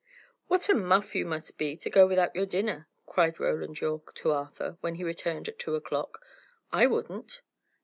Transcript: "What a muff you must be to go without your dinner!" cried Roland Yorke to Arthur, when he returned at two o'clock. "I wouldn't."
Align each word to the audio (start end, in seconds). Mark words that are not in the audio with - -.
"What 0.47 0.67
a 0.67 0.73
muff 0.73 1.13
you 1.13 1.27
must 1.27 1.59
be 1.59 1.77
to 1.77 1.87
go 1.87 2.07
without 2.07 2.33
your 2.35 2.47
dinner!" 2.47 2.87
cried 3.05 3.39
Roland 3.39 3.79
Yorke 3.81 4.15
to 4.15 4.31
Arthur, 4.31 4.77
when 4.81 4.95
he 4.95 5.03
returned 5.03 5.47
at 5.47 5.59
two 5.59 5.75
o'clock. 5.75 6.25
"I 6.73 6.87
wouldn't." 6.87 7.41